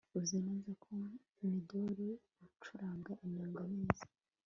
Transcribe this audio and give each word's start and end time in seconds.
Uzi 0.17 0.37
neza 0.45 0.71
ko 0.83 0.91
Midori 1.49 2.09
acuranga 2.45 3.11
inanga 3.25 3.61
neza 3.73 4.03